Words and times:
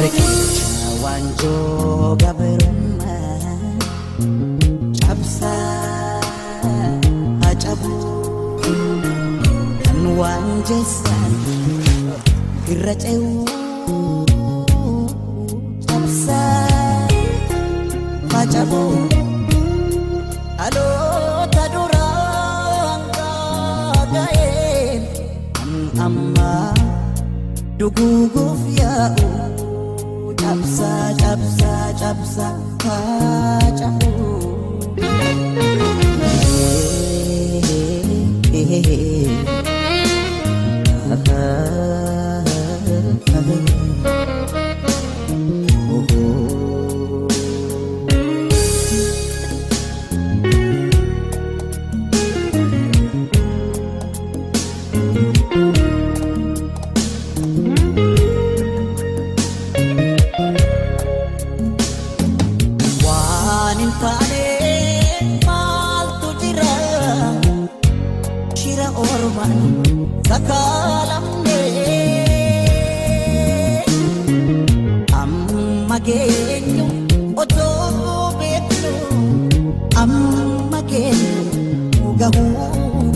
Riqicha 0.00 0.66
waanjoo 1.02 2.16
gabrummaa 2.22 3.40
cabsaa 5.00 6.20
haa 7.42 7.54
cabuu 7.62 8.00
kan 9.84 10.00
waan 10.20 10.46
jeessan 10.70 11.32
irra 12.74 12.94
ce'uu 13.04 13.44
cabsaa 15.88 17.08
haa 18.32 18.44
cabuu 18.54 18.92
dhaloota 20.58 21.64
duraan 21.74 23.00
gaaga'een 23.16 25.02
kan 25.56 25.72
ammaa 26.08 26.70
duguuguuf 27.80 28.60
yaa'u 28.80 29.28
cabsaa 30.46 31.06
cabsaa 31.22 31.86
cabsaa 32.00 32.54
haa 32.84 33.25
shira 69.26 69.34
ormaan 69.34 69.54
sakaalamne 70.28 71.58
amma 75.20 75.96
geenyu 76.08 76.86
otoo 77.42 78.20
beeknu 78.40 78.92
amma 80.02 80.80
geenyu 80.90 82.12
gahuu 82.20 82.68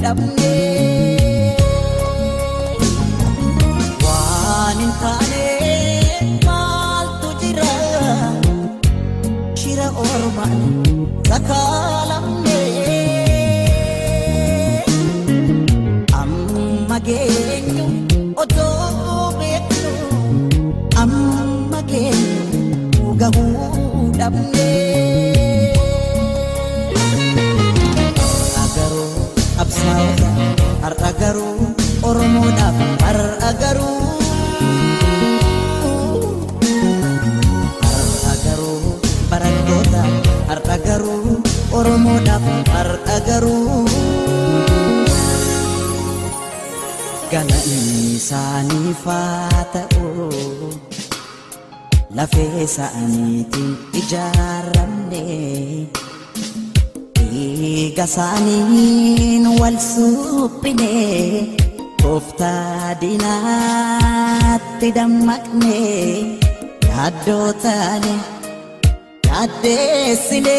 dhabne 0.03 0.55
waan 4.05 4.79
hin 4.83 4.93
taane 5.03 5.47
maaltu 6.49 7.29
jira 7.45 7.71
shira 9.63 9.89
ormaan 10.07 10.59
sakaalamne 11.31 11.80
gahuu 23.21 24.13
dhabne 24.19 24.69
agaruu 28.65 29.11
qabsaa'ota 29.59 30.31
har'a 30.85 31.11
garuu 31.21 31.57
oromoodhaaf 32.11 32.79
har'a 33.05 33.51
garuu 33.63 33.99
garuu 40.87 41.43
oromoodhaaf 41.79 42.47
har'a 42.75 43.17
garuu 43.29 43.85
galanni 47.33 47.79
isaaniif 48.17 49.05
haa 49.11 49.63
ta'u 49.75 50.09
lafee 52.17 52.63
isaaniitiin 52.65 53.73
ijaaramne 54.01 55.23
dhiiga 57.19 58.05
isaaniin 58.11 59.47
wal 59.61 59.79
suphine 59.93 60.91
tooftaa 62.03 62.89
diinaatti 63.01 64.89
dammaqne 64.99 65.79
yaaddoo 66.89 67.49
taane 67.65 68.15
yaaddeessine. 69.29 70.59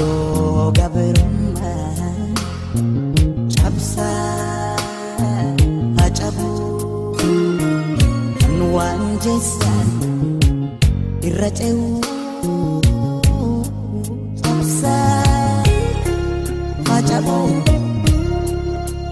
Waanjoo 0.00 0.72
gabrummaa 0.76 1.92
cabsaa 3.56 4.76
haa 5.96 6.10
cabuu 6.18 7.16
kan 8.40 8.56
waan 8.74 9.02
jeessan 9.24 9.88
irra 11.28 11.50
ce'uu 11.58 12.00
cabsaa 14.42 15.64
haa 16.88 17.00
cabuu 17.08 17.48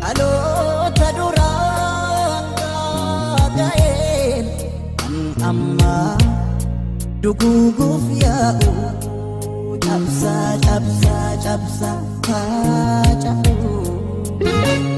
dhaloota 0.02 1.08
duraan 1.18 2.44
gaaga'een 2.60 4.46
kan 5.00 5.16
ammaa 5.50 6.18
duguuguuf 7.22 8.04
yaa'u 8.24 8.72
cabsaa 9.84 10.50
cabsaa 10.66 11.30
cabsaa 11.44 11.98
haa 12.28 13.14
cabuu. 13.22 14.94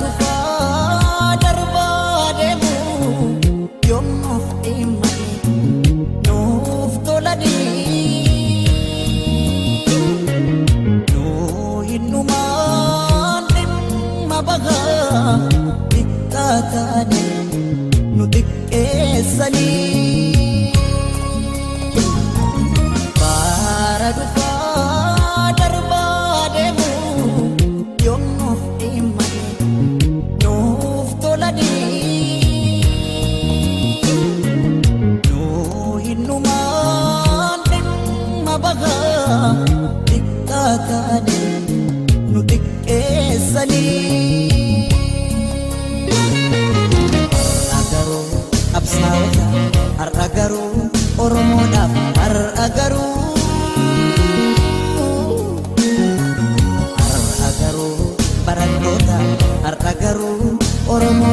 ፋደር 0.00 1.58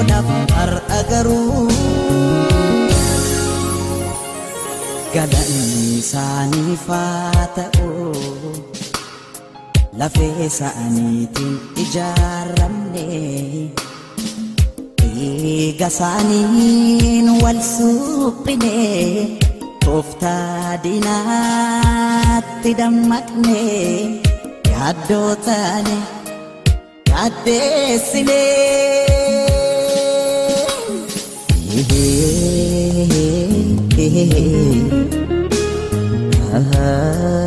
Oromoodhaaf 0.07 0.51
har'a 0.57 0.99
garuu 1.09 1.67
galanni 5.13 5.99
isaaniif 5.99 6.85
haa 6.93 7.43
ta'u 7.57 7.89
lafee 9.99 10.31
isaaniitiin 10.47 11.55
ijaaramne 11.83 13.05
dhiiga 15.01 15.89
isaaniin 15.93 17.27
wal 17.43 17.61
suphine 17.75 18.75
tooftaa 19.85 20.71
diinaatti 20.83 22.71
dammaqne 22.81 23.59
yaaddoo 24.71 25.31
taane 25.49 25.97
yaaddeessine. 34.17 35.07
Ah, 36.53 37.46